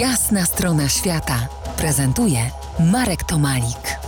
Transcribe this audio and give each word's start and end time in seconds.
Jasna 0.00 0.44
strona 0.44 0.88
świata 0.88 1.48
prezentuje 1.76 2.38
Marek 2.92 3.24
Tomalik. 3.24 3.98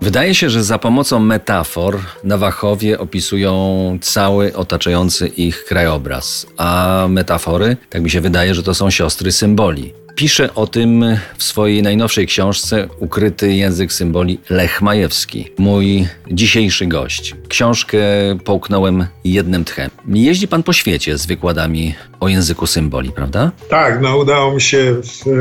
Wydaje 0.00 0.34
się, 0.34 0.50
że 0.50 0.64
za 0.64 0.78
pomocą 0.78 1.20
metafor 1.20 2.00
Nawachowie 2.24 2.98
opisują 2.98 3.98
cały 4.02 4.56
otaczający 4.56 5.26
ich 5.26 5.64
krajobraz, 5.64 6.46
a 6.56 7.06
metafory, 7.08 7.76
tak 7.90 8.02
mi 8.02 8.10
się 8.10 8.20
wydaje, 8.20 8.54
że 8.54 8.62
to 8.62 8.74
są 8.74 8.90
siostry 8.90 9.32
symboli. 9.32 10.05
Pisze 10.16 10.54
o 10.54 10.66
tym 10.66 11.04
w 11.38 11.42
swojej 11.42 11.82
najnowszej 11.82 12.26
książce 12.26 12.88
Ukryty 13.00 13.54
język 13.54 13.92
symboli 13.92 14.40
Lech 14.50 14.82
Majewski, 14.82 15.52
mój 15.58 16.08
dzisiejszy 16.30 16.86
gość. 16.86 17.34
Książkę 17.48 17.98
połknąłem 18.44 19.06
jednym 19.24 19.64
tchem. 19.64 19.90
Jeździ 20.08 20.48
pan 20.48 20.62
po 20.62 20.72
świecie 20.72 21.18
z 21.18 21.26
wykładami 21.26 21.94
o 22.20 22.28
języku 22.28 22.66
symboli, 22.66 23.12
prawda? 23.12 23.52
Tak, 23.70 24.00
no 24.00 24.16
udało 24.16 24.54
mi 24.54 24.60
się 24.60 24.96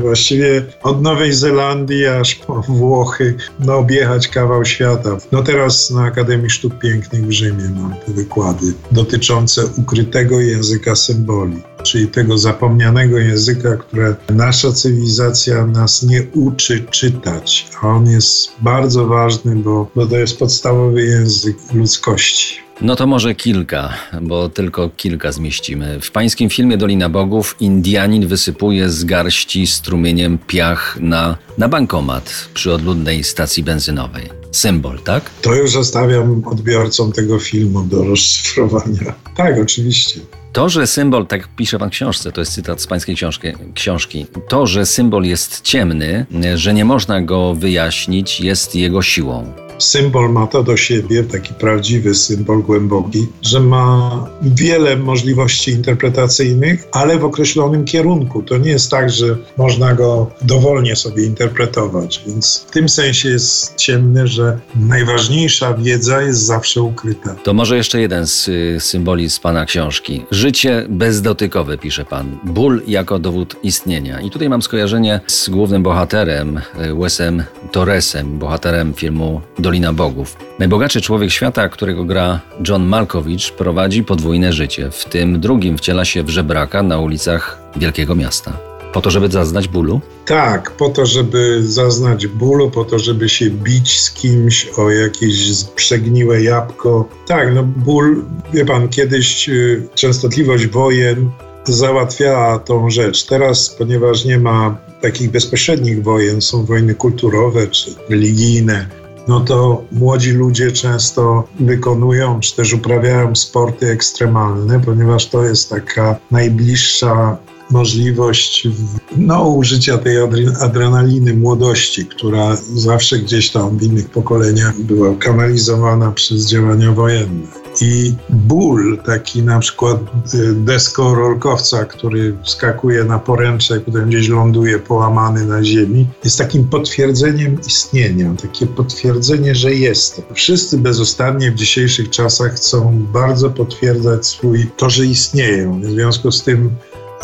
właściwie 0.00 0.62
od 0.82 1.02
Nowej 1.02 1.32
Zelandii 1.32 2.06
aż 2.06 2.34
po 2.34 2.62
Włochy 2.62 3.34
no, 3.60 3.76
objechać 3.76 4.28
kawał 4.28 4.64
świata. 4.64 5.18
No 5.32 5.42
teraz 5.42 5.90
na 5.90 6.04
Akademii 6.04 6.50
Sztuk 6.50 6.78
Pięknych 6.78 7.26
w 7.26 7.30
Rzymie 7.30 7.70
mam 7.76 7.94
te 8.06 8.12
wykłady 8.12 8.66
dotyczące 8.92 9.66
ukrytego 9.66 10.40
języka 10.40 10.96
symboli, 10.96 11.62
czyli 11.88 12.08
tego 12.08 12.38
zapomnianego 12.38 13.18
języka, 13.18 13.76
które 13.76 14.16
nasza 14.28 14.72
cywilizacja 14.72 15.66
nas 15.66 16.02
nie 16.02 16.22
uczy 16.34 16.84
czytać, 16.90 17.68
a 17.82 17.88
on 17.88 18.06
jest 18.06 18.50
bardzo 18.60 19.06
ważny, 19.06 19.56
bo, 19.56 19.90
bo 19.96 20.06
to 20.06 20.16
jest 20.16 20.38
podstawowy 20.38 21.02
język 21.02 21.56
ludzkości. 21.74 22.68
No 22.80 22.96
to 22.96 23.06
może 23.06 23.34
kilka, 23.34 23.94
bo 24.22 24.48
tylko 24.48 24.90
kilka 24.96 25.32
zmieścimy. 25.32 26.00
W 26.00 26.10
pańskim 26.10 26.50
filmie 26.50 26.76
Dolina 26.76 27.08
Bogów 27.08 27.56
Indianin 27.60 28.26
wysypuje 28.26 28.90
z 28.90 29.04
garści 29.04 29.66
strumieniem 29.66 30.38
piach 30.46 30.98
na, 31.00 31.36
na 31.58 31.68
bankomat 31.68 32.48
przy 32.54 32.72
odludnej 32.72 33.24
stacji 33.24 33.62
benzynowej. 33.62 34.37
Symbol, 34.52 34.98
tak? 34.98 35.30
To 35.42 35.54
już 35.54 35.70
zostawiam 35.70 36.42
odbiorcom 36.46 37.12
tego 37.12 37.38
filmu 37.38 37.82
do 37.82 38.04
rozszyfrowania. 38.04 39.14
Tak, 39.36 39.58
oczywiście. 39.62 40.20
To, 40.52 40.68
że 40.68 40.86
symbol, 40.86 41.26
tak 41.26 41.48
pisze 41.56 41.78
pan 41.78 41.88
w 41.88 41.92
książce, 41.92 42.32
to 42.32 42.40
jest 42.40 42.52
cytat 42.52 42.80
z 42.80 42.86
pańskiej 42.86 43.16
książki, 43.16 43.48
książki, 43.74 44.26
to, 44.48 44.66
że 44.66 44.86
symbol 44.86 45.24
jest 45.24 45.60
ciemny, 45.60 46.26
że 46.54 46.74
nie 46.74 46.84
można 46.84 47.22
go 47.22 47.54
wyjaśnić, 47.54 48.40
jest 48.40 48.74
jego 48.74 49.02
siłą 49.02 49.67
symbol 49.78 50.32
ma 50.32 50.46
to 50.46 50.62
do 50.62 50.76
siebie, 50.76 51.24
taki 51.24 51.54
prawdziwy 51.54 52.14
symbol 52.14 52.62
głęboki, 52.62 53.26
że 53.42 53.60
ma 53.60 54.26
wiele 54.42 54.96
możliwości 54.96 55.70
interpretacyjnych, 55.70 56.88
ale 56.92 57.18
w 57.18 57.24
określonym 57.24 57.84
kierunku. 57.84 58.42
To 58.42 58.56
nie 58.58 58.70
jest 58.70 58.90
tak, 58.90 59.10
że 59.10 59.36
można 59.56 59.94
go 59.94 60.30
dowolnie 60.42 60.96
sobie 60.96 61.24
interpretować, 61.24 62.22
więc 62.26 62.64
w 62.68 62.70
tym 62.70 62.88
sensie 62.88 63.28
jest 63.28 63.74
ciemny, 63.76 64.26
że 64.26 64.58
najważniejsza 64.76 65.74
wiedza 65.74 66.22
jest 66.22 66.40
zawsze 66.40 66.82
ukryta. 66.82 67.34
To 67.34 67.54
może 67.54 67.76
jeszcze 67.76 68.00
jeden 68.00 68.26
z 68.26 68.48
y, 68.48 68.76
symboli 68.80 69.30
z 69.30 69.38
pana 69.38 69.64
książki. 69.64 70.24
Życie 70.30 70.86
bezdotykowe, 70.88 71.78
pisze 71.78 72.04
pan. 72.04 72.38
Ból 72.44 72.82
jako 72.86 73.18
dowód 73.18 73.56
istnienia. 73.62 74.20
I 74.20 74.30
tutaj 74.30 74.48
mam 74.48 74.62
skojarzenie 74.62 75.20
z 75.26 75.48
głównym 75.48 75.82
bohaterem, 75.82 76.56
y, 76.56 76.94
Wesem 76.94 77.44
Torresem, 77.72 78.38
bohaterem 78.38 78.94
filmu 78.94 79.40
Dolina 79.68 79.92
Bogów. 79.92 80.36
Najbogatszy 80.58 81.00
człowiek 81.00 81.30
świata, 81.30 81.68
którego 81.68 82.04
gra 82.04 82.40
John 82.68 82.86
Malkowicz, 82.86 83.52
prowadzi 83.52 84.04
podwójne 84.04 84.52
życie. 84.52 84.90
W 84.90 85.04
tym 85.04 85.40
drugim 85.40 85.78
wciela 85.78 86.04
się 86.04 86.22
w 86.22 86.28
żebraka 86.28 86.82
na 86.82 86.98
ulicach 86.98 87.58
wielkiego 87.76 88.14
miasta. 88.14 88.58
Po 88.92 89.00
to, 89.00 89.10
żeby 89.10 89.28
zaznać 89.28 89.68
bólu? 89.68 90.00
Tak, 90.26 90.70
po 90.70 90.88
to, 90.88 91.06
żeby 91.06 91.62
zaznać 91.62 92.26
bólu, 92.26 92.70
po 92.70 92.84
to, 92.84 92.98
żeby 92.98 93.28
się 93.28 93.50
bić 93.50 94.00
z 94.00 94.10
kimś 94.10 94.68
o 94.76 94.90
jakieś 94.90 95.64
przegniłe 95.76 96.42
jabłko. 96.42 97.08
Tak, 97.26 97.54
no 97.54 97.62
ból, 97.62 98.24
wie 98.52 98.64
pan, 98.64 98.88
kiedyś 98.88 99.48
y, 99.48 99.88
częstotliwość 99.94 100.66
wojen 100.66 101.30
załatwiała 101.64 102.58
tą 102.58 102.90
rzecz. 102.90 103.26
Teraz, 103.26 103.70
ponieważ 103.78 104.24
nie 104.24 104.38
ma 104.38 104.78
takich 105.00 105.30
bezpośrednich 105.30 106.02
wojen, 106.02 106.40
są 106.40 106.64
wojny 106.64 106.94
kulturowe 106.94 107.66
czy 107.66 107.94
religijne, 108.08 108.86
no 109.28 109.40
to 109.40 109.82
młodzi 109.92 110.30
ludzie 110.30 110.72
często 110.72 111.48
wykonują 111.60 112.40
czy 112.40 112.56
też 112.56 112.72
uprawiają 112.72 113.36
sporty 113.36 113.90
ekstremalne, 113.90 114.80
ponieważ 114.80 115.26
to 115.26 115.44
jest 115.44 115.70
taka 115.70 116.16
najbliższa 116.30 117.38
możliwość 117.70 118.68
no, 119.16 119.48
użycia 119.48 119.98
tej 119.98 120.16
adrenaliny 120.60 121.34
młodości, 121.34 122.06
która 122.06 122.56
zawsze 122.74 123.18
gdzieś 123.18 123.50
tam 123.50 123.78
w 123.78 123.82
innych 123.82 124.10
pokoleniach 124.10 124.80
była 124.80 125.14
kanalizowana 125.14 126.12
przez 126.12 126.46
działania 126.46 126.92
wojenne. 126.92 127.46
I 127.80 128.14
ból, 128.30 128.98
taki 129.06 129.42
na 129.42 129.58
przykład 129.58 130.00
y, 130.34 130.54
deskorolkowca, 130.54 131.84
który 131.84 132.36
skakuje 132.44 133.04
na 133.04 133.18
poręcze, 133.18 133.80
potem 133.80 134.08
gdzieś 134.08 134.28
ląduje 134.28 134.78
połamany 134.78 135.46
na 135.46 135.64
ziemi, 135.64 136.06
jest 136.24 136.38
takim 136.38 136.64
potwierdzeniem 136.64 137.60
istnienia, 137.66 138.34
takie 138.42 138.66
potwierdzenie, 138.66 139.54
że 139.54 139.74
jestem. 139.74 140.24
Wszyscy 140.34 140.78
bezustannie 140.78 141.50
w 141.50 141.54
dzisiejszych 141.54 142.10
czasach 142.10 142.54
chcą 142.54 143.06
bardzo 143.12 143.50
potwierdzać 143.50 144.26
swój, 144.26 144.70
to, 144.76 144.90
że 144.90 145.06
istnieją. 145.06 145.80
W 145.80 145.84
związku 145.84 146.32
z 146.32 146.42
tym 146.42 146.70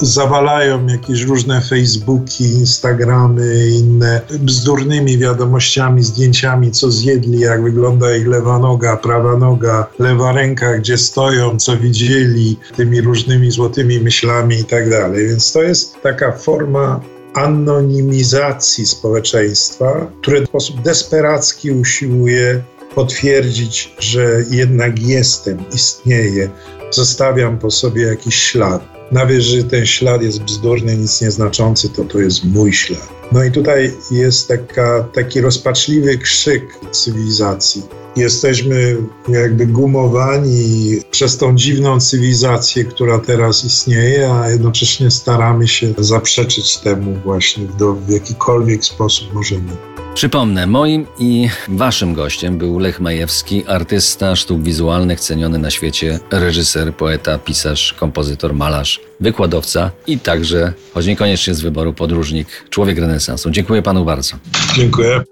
zawalają 0.00 0.86
jakieś 0.86 1.22
różne 1.22 1.60
Facebooki, 1.60 2.44
Instagramy, 2.44 3.68
inne 3.68 4.20
bzdurnymi 4.30 5.18
wiadomościami, 5.18 6.02
zdjęciami, 6.02 6.70
co 6.70 6.90
zjedli, 6.90 7.40
jak 7.40 7.62
wygląda 7.62 8.16
ich 8.16 8.26
lewa 8.26 8.58
noga, 8.58 8.96
prawa 8.96 9.36
noga, 9.36 9.86
lewa 9.98 10.32
ręka, 10.32 10.78
gdzie 10.78 10.98
stoją, 10.98 11.58
co 11.58 11.76
widzieli, 11.76 12.56
tymi 12.76 13.00
różnymi 13.00 13.50
złotymi 13.50 14.00
myślami 14.00 14.56
i 14.56 14.64
tak 14.64 14.90
dalej. 14.90 15.28
Więc 15.28 15.52
to 15.52 15.62
jest 15.62 16.02
taka 16.02 16.32
forma 16.32 17.00
anonimizacji 17.34 18.86
społeczeństwa, 18.86 20.06
które 20.22 20.40
w 20.40 20.48
sposób 20.48 20.82
desperacki 20.82 21.70
usiłuje 21.70 22.62
potwierdzić, 22.94 23.94
że 23.98 24.44
jednak 24.50 25.02
jestem, 25.02 25.58
istnieję, 25.74 26.50
zostawiam 26.94 27.58
po 27.58 27.70
sobie 27.70 28.02
jakiś 28.02 28.34
ślad 28.34 28.94
nawet 29.12 29.40
że 29.40 29.64
ten 29.64 29.86
ślad 29.86 30.22
jest 30.22 30.42
bzdurny, 30.42 30.96
nic 30.96 31.20
nieznaczący, 31.20 31.88
to 31.88 32.04
to 32.04 32.20
jest 32.20 32.44
mój 32.44 32.72
ślad. 32.72 33.08
No 33.32 33.44
i 33.44 33.50
tutaj 33.50 33.92
jest 34.10 34.48
taka, 34.48 35.04
taki 35.14 35.40
rozpaczliwy 35.40 36.18
krzyk 36.18 36.80
cywilizacji. 36.90 37.82
Jesteśmy 38.16 38.96
jakby 39.28 39.66
gumowani 39.66 41.00
przez 41.10 41.36
tą 41.36 41.56
dziwną 41.56 42.00
cywilizację, 42.00 42.84
która 42.84 43.18
teraz 43.18 43.64
istnieje, 43.64 44.32
a 44.32 44.50
jednocześnie 44.50 45.10
staramy 45.10 45.68
się 45.68 45.94
zaprzeczyć 45.98 46.78
temu 46.78 47.14
właśnie 47.24 47.66
w, 47.66 48.06
w 48.06 48.10
jakikolwiek 48.10 48.84
sposób 48.84 49.34
możemy. 49.34 49.93
Przypomnę, 50.14 50.66
moim 50.66 51.06
i 51.18 51.48
waszym 51.68 52.14
gościem 52.14 52.58
był 52.58 52.78
Lech 52.78 53.00
Majewski, 53.00 53.64
artysta 53.66 54.36
sztuk 54.36 54.62
wizualnych, 54.62 55.20
ceniony 55.20 55.58
na 55.58 55.70
świecie 55.70 56.18
reżyser, 56.30 56.96
poeta, 56.96 57.38
pisarz, 57.38 57.92
kompozytor, 57.92 58.54
malarz, 58.54 59.00
wykładowca 59.20 59.90
i 60.06 60.18
także, 60.18 60.72
choć 60.94 61.06
niekoniecznie 61.06 61.54
z 61.54 61.60
wyboru, 61.60 61.92
podróżnik, 61.92 62.48
człowiek 62.70 62.98
renesansu. 62.98 63.50
Dziękuję 63.50 63.82
panu 63.82 64.04
bardzo. 64.04 64.36
Dziękuję. 64.74 65.22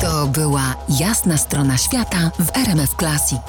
To 0.00 0.26
była 0.26 0.74
jasna 1.00 1.36
strona 1.36 1.78
świata 1.78 2.30
w 2.38 2.56
RMF 2.56 2.90
Classic. 2.98 3.42